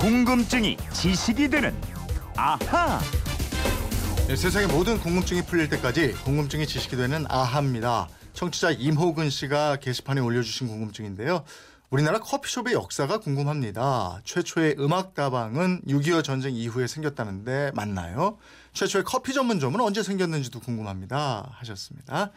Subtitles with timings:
[0.00, 1.78] 궁금증이 지식이 되는
[2.34, 2.98] 아하.
[4.26, 8.08] 네, 세상의 모든 궁금증이 풀릴 때까지 궁금증이 지식이 되는 아하입니다.
[8.32, 11.44] 청취자 임호근 씨가 게시판에 올려주신 궁금증인데요.
[11.90, 14.22] 우리나라 커피숍의 역사가 궁금합니다.
[14.24, 18.38] 최초의 음악다방은 6.25 전쟁 이후에 생겼다는데 맞나요?
[18.72, 21.50] 최초의 커피 전문점은 언제 생겼는지도 궁금합니다.
[21.58, 22.30] 하셨습니다.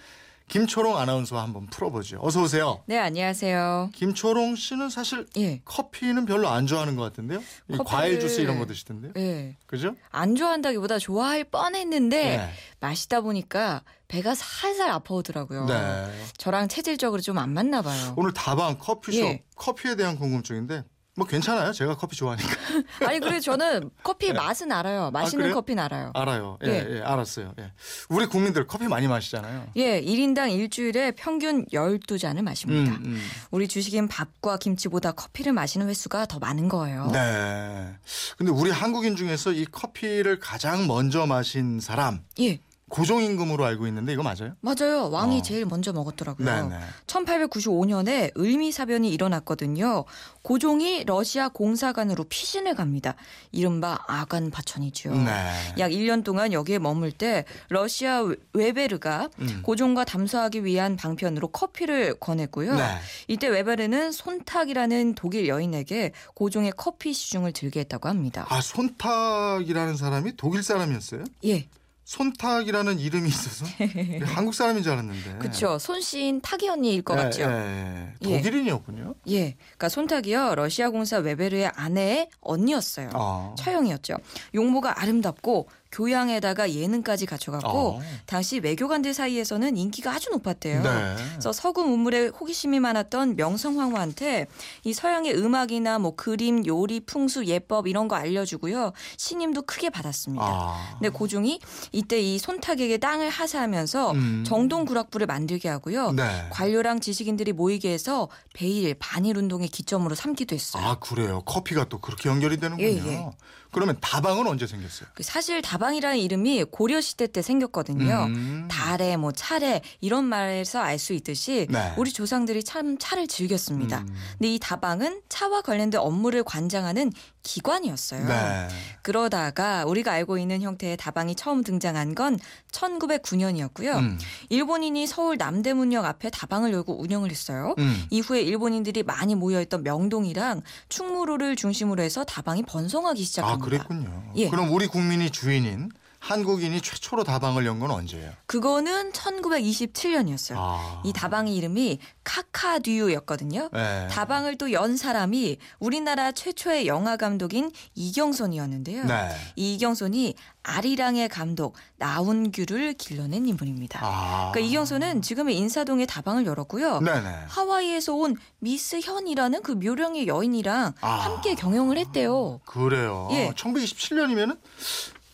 [0.58, 2.20] 김초롱 아나운서와 한번 풀어보죠.
[2.22, 2.84] 어서 오세요.
[2.86, 3.90] 네, 안녕하세요.
[3.96, 5.62] 김초롱 씨는 사실 예.
[5.66, 7.42] 커피는 별로 안 좋아하는 것 같은데요.
[7.70, 9.14] 이 커피를- 과일 주스 이런 거 드시던데요.
[9.18, 9.58] 예.
[9.66, 9.96] 그죠?
[10.12, 12.50] 안 좋아한다기보다 좋아할 뻔했는데 네.
[12.80, 15.66] 마시다 보니까 배가 살살 아파오더라고요.
[15.66, 16.06] 네.
[16.38, 18.14] 저랑 체질적으로 좀 안 맞나 봐요.
[18.16, 19.44] 오늘 다방 커피숍 예.
[19.56, 20.84] 커피에 대한 궁금증인데
[21.16, 21.72] 뭐 괜찮아요.
[21.74, 22.50] 제가 커피 좋아하니까
[23.06, 25.12] 아니 그래 저는 커피 맛은 알아요.
[25.12, 25.50] 맛있는 네.
[25.50, 25.56] 그래요?
[25.56, 26.12] 커피는 알아요.
[26.16, 26.58] 알아요.
[26.66, 26.96] 예, 예.
[26.98, 27.54] 예, 알았어요.
[27.60, 27.72] 예.
[28.10, 29.68] 우리 국민들 커피 많이 마시잖아요.
[29.76, 32.94] 예, 1인당 일주일에 평균 12잔을 마십니다.
[32.94, 33.22] 음, 음.
[33.52, 37.12] 우리 주식인 밥과 김치보다 커피를 마시는 횟수가 더 많은 거예요.
[37.14, 37.94] 네.
[38.38, 42.60] 근데 우리 한국인 중에서 이 커피를 가장 먼저 마신 사람 예,
[42.94, 44.54] 고종임금으로 알고 있는데 이거 맞아요?
[44.62, 45.10] 맞아요.
[45.10, 45.42] 왕이 어.
[45.42, 46.46] 제일 먼저 먹었더라고요.
[46.70, 46.80] 네, 네.
[47.08, 50.06] 1895년에 을미사변이 일어났거든요.
[50.44, 53.16] 고종이 러시아 공사관으로 피신을 갑니다.
[53.52, 55.12] 이른바 아간 파천이죠.
[55.16, 55.32] 네.
[55.80, 59.62] 약 1년 동안 여기에 머물 때 러시아 웨- 웨베르가 음.
[59.64, 62.76] 고종과 담소하기 위한 방편으로 커피를 권했고요.
[62.76, 62.98] 네.
[63.28, 68.46] 이때 웨베르는 손탁이라는 독일 여인에게 고종의 커피 시중을 들게 했다고 합니다.
[68.50, 71.24] 아 손탁이라는 사람이 독일 사람이었어요?
[71.46, 71.68] 예,
[72.06, 73.66] 손탁이라는 이름이 있어서
[74.36, 75.38] 한국 사람인 줄 알았는데.
[75.40, 75.80] 그렇죠.
[75.80, 77.44] 손씨인 타기 언니일 것 예, 같죠.
[77.44, 78.14] 예, 예.
[78.30, 78.38] 예.
[78.38, 79.16] 독일인이었군요.
[79.30, 83.10] 예, 그러니까 손탁이요 러시아 공사 웨베르의 아내의 언니였어요.
[83.14, 83.56] 아.
[83.58, 84.18] 처형이었죠.
[84.54, 88.02] 용모가 아름답고 교양에다가 예능까지 갖춰갖고 어.
[88.26, 90.82] 당시 외교관들 사이에서는 인기가 아주 높았대요.
[90.82, 91.16] 네.
[91.30, 94.48] 그래서 서구 문물에 호기심이 많았던 명성황후한테
[94.84, 98.92] 이 서양의 음악이나 뭐 그림, 요리, 풍수, 예법 이런 거 알려주고요.
[99.18, 100.44] 신임도 크게 받았습니다.
[100.46, 100.96] 아.
[101.00, 101.60] 근데 고종이
[101.92, 104.44] 이때 이 손탁에게 땅을 하사하면서 음.
[104.46, 106.12] 정동 구락부를 만들게 하고요.
[106.14, 106.48] 네.
[106.50, 110.84] 관료랑 지식인들이 모이게 해서 베일 반일 운동의 기점으로 삼기도 했어요.
[110.84, 111.42] 아 그래요.
[111.46, 112.88] 커피가 또 그렇게 연결이 되는군요.
[112.88, 113.30] 예, 예.
[113.74, 115.10] 그러면 다방은 언제 생겼어요?
[115.16, 118.26] 그 사실 다방 이라는 이름이 고려 시대 때 생겼거든요.
[118.30, 118.68] 음.
[118.72, 121.94] 달에 뭐 차례 이런 말에서 알 수 있듯이 네.
[121.98, 124.00] 우리 조상들이 참 차를 즐겼습니다.
[124.00, 124.16] 음.
[124.38, 127.12] 근데 이 다방은 차와 관련된 업무를 관장하는
[127.44, 128.26] 기관이었어요.
[128.26, 128.68] 네.
[129.02, 132.40] 그러다가 우리가 알고 있는 형태의 다방이 처음 등장한 건
[132.72, 133.98] 1909년이었고요.
[133.98, 134.18] 음.
[134.50, 137.76] 일본인이 서울 남대문역 앞에 다방을 열고 운영을 했어요.
[137.78, 138.06] 음.
[138.10, 143.66] 이후에 일본인들이 많이 모여있던 명동이랑 충무로를 중심으로 해서 다방이 번성하기 아 시작합니다.
[143.66, 144.32] 그랬군요.
[144.38, 144.50] 예.
[144.50, 145.90] 그럼 우리 국민이 주인인
[146.24, 148.32] 한국인이 최초로 다방을 연 건 언제예요?
[148.46, 150.56] 그거는 1927년이었어요.
[150.58, 151.02] 아.
[151.04, 153.70] 이 다방의 이름이 카카듀였거든요.
[153.74, 154.08] 네.
[154.10, 159.04] 다방을 또 연 사람이 우리나라 최초의 영화 감독인 이경손이었는데요.
[159.04, 159.30] 네.
[159.58, 164.00] 이 이경손이 아리랑의 감독 나운규를 길러낸 인물입니다.
[164.02, 164.52] 아.
[164.54, 167.02] 그러니까 이경손은 지금의 인사동에 다방을 열었고요.
[167.02, 167.30] 네네.
[167.50, 171.08] 하와이에서 온 미스 현이라는 그 묘령의 여인이랑 아.
[171.10, 172.62] 함께 경영을 했대요.
[172.66, 173.28] 그래요.
[173.32, 173.52] 예.
[173.56, 174.58] 1927년이면은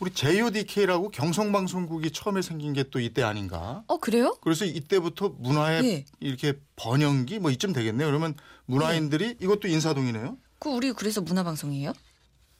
[0.00, 3.84] 우리 JODK라고 경성방송국이 처음에 생긴 게 또 이때 아닌가?
[3.86, 4.36] 어 그래요?
[4.40, 6.04] 그래서 이때부터 문화의 예.
[6.18, 8.08] 이렇게 번영기 뭐 이쯤 되겠네요.
[8.08, 8.34] 그러면
[8.66, 10.36] 문화인들이 이것도 인사동이네요.
[10.58, 11.92] 그 우리 그래서 문화방송이에요?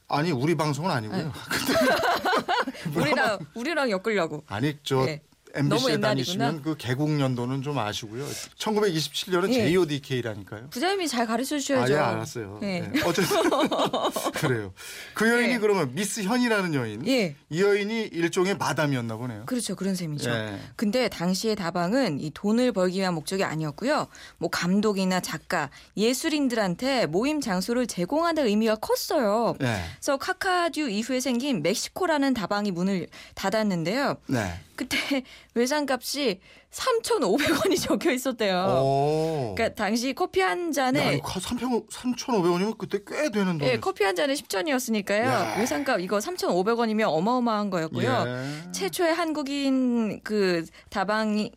[0.09, 1.33] 아니 우리 방송은 아니고요.
[2.95, 4.45] 우리랑 우리랑 엮으려고.
[4.47, 5.23] 아니 저 예.
[5.55, 6.01] MBC에.
[6.01, 8.27] 다니시면 그 개국 연도는 좀 아시고요.
[8.59, 9.71] 1927년은 예.
[9.71, 10.69] JODK라니까요.
[10.71, 11.93] 부장님이 잘 가르쳐 아, 주셔야죠.
[11.93, 12.59] 예, 알았어요.
[12.61, 12.89] 네.
[12.93, 13.01] 네.
[13.05, 13.37] 어쨌든
[14.35, 14.73] 그래요.
[15.15, 15.59] 그 여인이 예.
[15.59, 17.07] 그러면 미스 현이라는 여인.
[17.07, 17.37] 예.
[17.51, 19.45] 이 여인이 일종의 마담이었나 보네요.
[19.47, 19.77] 그렇죠.
[19.77, 20.31] 그런 셈이죠.
[20.31, 20.59] 예.
[20.77, 24.07] 근데 당시의 다방은 이 돈을 벌기 위한 목적이 아니었고요.
[24.39, 29.55] 뭐 감독이나 작가, 예술인들한테 모임 장소를 제공하는 의미가 컸어요.
[29.59, 29.83] 네.
[29.95, 34.17] 그래서 카카듀 이후에 생긴 멕시코라는 다방이 문을 닫았는데요.
[34.27, 34.61] 네.
[34.81, 34.97] 그때
[35.55, 36.41] 외상값이
[36.73, 38.81] 3,500원이 적혀 있었대요.
[38.83, 39.55] 오.
[39.55, 43.69] 그러니까 당시 커피 한 야, 잔에 이거 3,500원이면 그때 꽤 되는 돈.
[43.69, 45.25] 예, 커피 한 잔에 10전이었으니까요.
[45.25, 45.57] 야.
[45.59, 48.25] 외상값 이거 3,500원이면 어마어마한 거였고요.
[48.27, 48.73] 예.
[48.73, 51.53] 최초의 한국인 그 다방이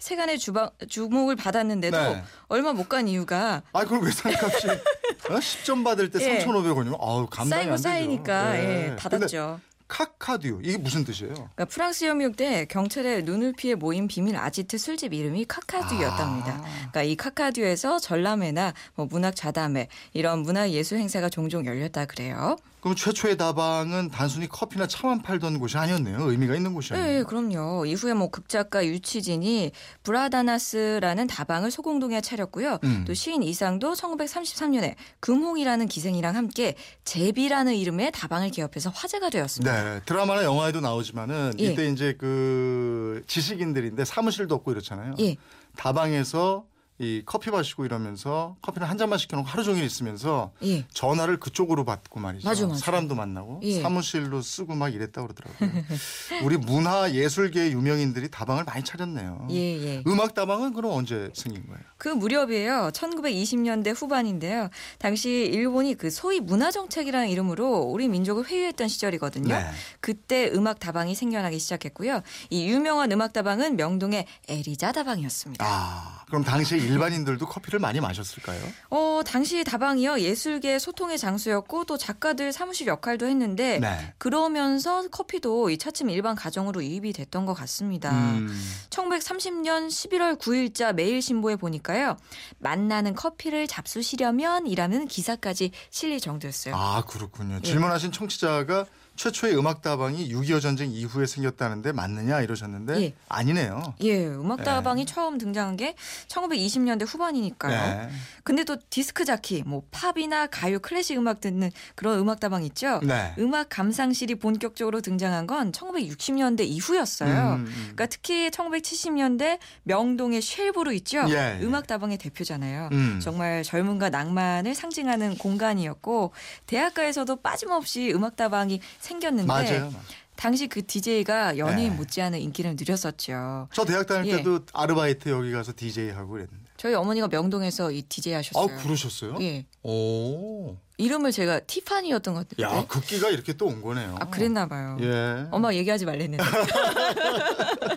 [0.00, 2.22] 세간의 주방, 주목을 받았는데도 네.
[2.48, 4.68] 얼마 못 간 이유가 아, 그럼 외상값이
[5.30, 5.34] 어?
[5.38, 6.44] 10점 받을 때 예.
[6.44, 7.82] 3,500원이면 아우 감당이 쌓이고 안 되죠.
[7.82, 9.60] 쌓이니까 예, 닫았죠.
[9.88, 11.32] 카카듀 이게 무슨 뜻이에요?
[11.32, 16.50] 그러니까 프랑스 혁명 때 경찰의 눈을 피해 모인 비밀 아지트 술집 이름이 카카듀였답니다.
[16.50, 16.62] 아.
[16.62, 22.56] 그러니까 이 카카듀에서 전람회나 뭐 문학 자담회 이런 문화 예술 행사가 종종 열렸다 그래요.
[22.86, 26.30] 그럼 최초의 다방은 단순히 커피나 차만 팔던 곳이 아니었네요.
[26.30, 27.18] 의미가 있는 곳이었네요.
[27.18, 27.84] 네, 그럼요.
[27.84, 29.72] 이후에 뭐 극작가 유치진이
[30.04, 32.78] 브라다나스라는 다방을 소공동에 차렸고요.
[32.84, 33.02] 음.
[33.04, 39.82] 또 시인 이상도 1933년에 금홍이라는 기생이랑 함께 제비라는 이름의 다방을 개업해서 화제가 되었습니다.
[39.82, 41.64] 네, 드라마나 영화에도 나오지만은 예.
[41.64, 45.16] 이때 이제 그 지식인들인데 사무실도 없고 이렇잖아요.
[45.18, 45.34] 예.
[45.76, 46.64] 다방에서
[46.98, 50.86] 이 커피 마시고 이러면서 커피를 한 잔만 시켜놓고 하루 종일 있으면서 예.
[50.92, 52.48] 전화를 그쪽으로 받고 말이죠.
[52.48, 52.78] 맞아, 맞아.
[52.78, 53.82] 사람도 만나고 예.
[53.82, 55.84] 사무실로 쓰고 막 이랬다 고 그러더라고요.
[56.44, 59.48] 우리 문화 예술계 유명인들이 다방을 많이 차렸네요.
[59.50, 60.02] 예, 예.
[60.06, 61.80] 음악 다방은 그럼 언제 생긴 거예요?
[61.98, 62.90] 그 무렵이에요.
[62.94, 64.70] 1920년대 후반인데요.
[64.98, 69.54] 당시 일본이 그 소위 문화 정책이라는 이름으로 우리 민족을 회유했던 시절이거든요.
[69.54, 69.66] 네.
[70.00, 72.22] 그때 음악 다방이 생겨나기 시작했고요.
[72.50, 75.64] 이 유명한 음악 다방은 명동의 에리자 다방이었습니다.
[75.66, 78.60] 아, 그럼 당시에 일반인들도 커피를 많이 마셨을까요?
[78.90, 80.20] 어, 당시 다방이요.
[80.20, 84.14] 예술계 소통의 장소였고 또 작가들 사무실 역할도 했는데 네.
[84.18, 88.10] 그러면서 커피도 이 차츰 일반 가정으로 유입이 됐던 것 같습니다.
[88.10, 88.48] 음,
[88.90, 92.16] 1930년 11월 9일자 매일신보에 보니까요.
[92.58, 96.74] 만나는 커피를 잡수시려면 이라는 기사까지 실릴 정도였어요.
[96.74, 97.56] 아 그렇군요.
[97.56, 97.60] 예.
[97.60, 98.86] 질문하신 청취자가
[99.16, 103.14] 최초의 음악 다방이 6.25 전쟁 이후에 생겼다는데 맞느냐 이러셨는데 예.
[103.28, 103.94] 아니네요.
[104.02, 105.94] 예, 음악다방이 처음 등장한 게
[106.28, 107.72] 1920년대 후반이니까요.
[107.72, 108.10] 네.
[108.44, 113.00] 근데 또 디스크 자키, 뭐 팝이나 가요, 클래식 음악 듣는 그런 음악다방 있죠.
[113.02, 113.34] 네.
[113.38, 117.54] 음악 감상실이 본격적으로 등장한 건 1960년대 이후였어요.
[117.54, 117.66] 음, 음.
[117.66, 121.24] 그러니까 특히 1970년대 명동의 쉘브루 있죠.
[121.28, 121.64] 예, 예.
[121.64, 122.90] 음악다방의 대표잖아요.
[122.92, 123.20] 음.
[123.22, 126.32] 정말 젊음과 낭만을 상징하는 공간이었고
[126.66, 129.92] 대학가에서도 빠짐없이 음악다방이 생겼는데 맞아요.
[130.36, 131.96] 당시 그 DJ가 연예인 네.
[131.96, 133.68] 못지않은 인기를 누렸었죠.
[133.72, 134.36] 저 대학 다닐 예.
[134.36, 136.70] 때도 아르바이트 여기 가서 DJ 하고 그랬는데.
[136.76, 138.64] 저희 어머니가 명동에서 이 DJ 하셨어요.
[138.64, 139.38] 아 그러셨어요?
[139.40, 139.64] 예.
[139.82, 140.76] 오.
[140.98, 142.62] 이름을 제가 티파니였던 것 같은데.
[142.62, 144.16] 야 극기가 이렇게 또 온 거네요.
[144.20, 144.96] 아 그랬나 봐요.
[145.00, 145.46] 예.
[145.50, 146.42] 엄마 얘기하지 말랬는데.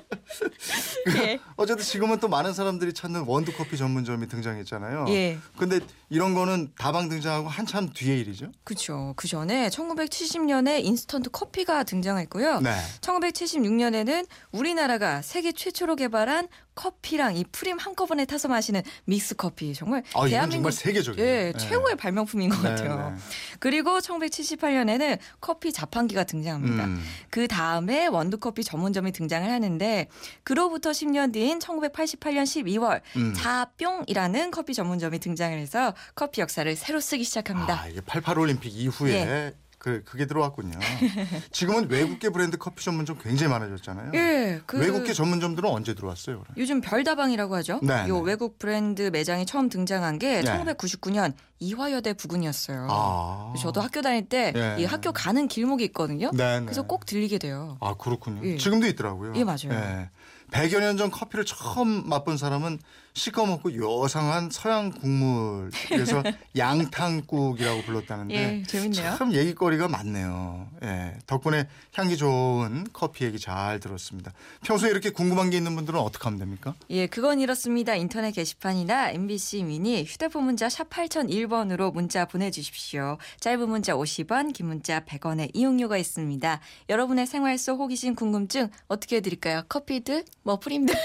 [1.18, 1.40] 예.
[1.56, 5.06] 어쨌든 지금은 또 많은 사람들이 찾는 원두 커피 전문점이 등장했잖아요.
[5.10, 5.38] 예.
[5.58, 5.80] 근데
[6.10, 8.52] 이런 거는 다방 등장하고 한참 뒤의 일이죠.
[8.64, 9.14] 그렇죠.
[9.16, 12.62] 그 전에 1970년에 인스턴트 커피가 등장했고요.
[12.62, 12.76] 네.
[13.02, 20.26] 1976년에는 우리나라가 세계 최초로 개발한 커피랑 이 프림 한꺼번에 타서 마시는 믹스 커피 정말 아
[20.28, 21.28] 대한민국 정말 세계적이에요.
[21.28, 21.58] 예, 네.
[21.58, 22.89] 최고의 발명품인 것 네, 같아요.
[22.96, 23.16] 네.
[23.60, 26.86] 그리고 1978년에는 커피 자판기가 등장합니다.
[26.86, 27.04] 음.
[27.30, 30.08] 그 다음에 원두커피 전문점이 등장을 하는데
[30.44, 33.34] 그로부터 10년 뒤인 1988년 12월 음.
[33.36, 37.82] 자뿅이라는 커피 전문점이 등장을 해서 커피 역사를 새로 쓰기 시작합니다.
[37.82, 39.54] 아, 이게 88 올림픽 이후에 예.
[39.80, 40.78] 그 그게 들어왔군요.
[41.54, 44.12] 지금은 외국계 브랜드 커피 전문점 굉장히 많아졌잖아요.
[44.14, 46.42] 예, 그 외국계 전문점들은 언제 들어왔어요?
[46.42, 46.54] 그럼?
[46.58, 47.80] 요즘 별다방이라고 하죠.
[47.82, 48.24] 네, 요 네.
[48.26, 50.52] 외국 브랜드 매장이 처음 등장한 게 네.
[50.52, 52.88] 1999년 이화여대 부근이었어요.
[52.90, 53.54] 아.
[53.60, 54.86] 저도 학교 다닐 때이 예.
[54.86, 56.30] 학교 가는 길목이 있거든요.
[56.34, 56.66] 네, 네.
[56.66, 57.78] 그래서 꼭 들리게 돼요.
[57.80, 58.42] 아 그렇군요.
[58.44, 58.58] 예.
[58.58, 59.34] 지금도 있더라고요.
[59.36, 60.08] 예, 맞아요.
[60.52, 62.80] 100여 년 전 커피를 처음 맛본 사람은
[63.20, 66.24] 시꺼멓고 요상한 서양 국물 그래서
[66.58, 69.16] 양탕국이라고 불렀다는데 예, 재밌네요.
[69.18, 70.68] 참 얘기거리가 많네요.
[70.84, 74.32] 예, 덕분에 향기 좋은 커피 얘기 잘 들었습니다.
[74.64, 76.74] 평소에 이렇게 궁금한 게 있는 분들은 어떻게 하면 됩니까?
[76.90, 77.94] 예, 그건 이렇습니다.
[77.96, 83.18] 인터넷 게시판이나 MBC 미니 휴대폰 문자 샵 8001번으로 문자 보내주십시오.
[83.42, 86.62] 짧은 문자 50원, 긴 문자 100원의 이용료가 있습니다.
[86.88, 89.64] 여러분의 생활 속 호기심 궁금증 어떻게 해드릴까요?
[89.68, 90.96] 커피들, 뭐 프림들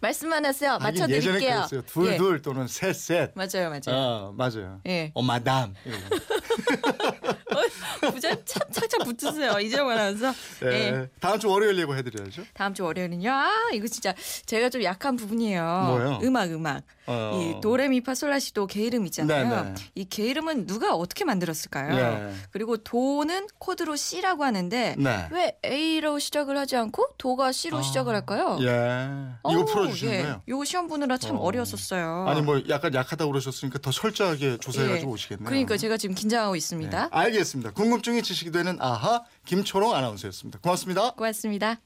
[0.00, 0.78] 말씀만 하세요.
[0.80, 1.56] 하긴 예전에 맞춰드릴게요.
[1.56, 1.82] 그랬어요.
[1.82, 3.32] 둘, 예, 둘 또는 셋, 셋.
[3.34, 3.82] 맞아요, 맞아요.
[3.88, 4.80] 어, 맞아요.
[4.86, 5.10] 예.
[5.14, 5.74] 어, 마담.
[5.84, 6.16] 이러고.
[8.12, 8.62] 부자 참
[9.06, 9.58] 붙으세요.
[9.60, 10.32] 이재용 아나운서.
[10.64, 10.66] 예.
[10.72, 11.08] 예.
[11.20, 12.42] 다음 주 월요일 예고 해드려야죠.
[12.54, 13.30] 다음 주 월요일은요.
[13.30, 14.14] 아, 이거 진짜
[14.46, 15.62] 제가 좀 약한 부분이에요.
[15.62, 16.18] 뭐요?
[16.22, 16.82] 음악, 음악.
[17.06, 17.38] 어.
[17.40, 19.64] 이 도레미파솔라시도 개 이름 있잖아요.
[19.64, 19.74] 네, 네.
[19.94, 21.96] 이개 이름은 누가 어떻게 만들었을까요?
[21.96, 22.34] 예.
[22.50, 25.28] 그리고 도는 코드로 C라고 하는데 네.
[25.30, 28.58] 왜 A로 시작을 하지 않고 도가 C로 아, 시작을 할까요?
[28.60, 29.08] 예.
[29.48, 30.22] 이거 풀어주시는 예.
[30.22, 30.42] 거예요?
[30.48, 31.40] 요거 시험 보느라 참 어.
[31.40, 31.50] 어.
[31.52, 35.12] 려웠었어요 아니 뭐 약간 약하다고 그러셨으니까 더 철저하게 조사해가지고 예.
[35.12, 35.48] 오시겠네요.
[35.48, 37.02] 그러니까 제가 지금 긴장하고 있습니다.
[37.02, 37.70] 네, 알겠습니다.
[37.70, 40.58] 궁금증이 지식이 되는 아하 김초롱 아나운서였습니다.
[40.60, 41.10] 고맙습니다.
[41.12, 41.80] 고맙습니다.